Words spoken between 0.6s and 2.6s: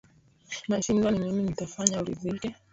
Nashindwa ni nini nitafanya uridhike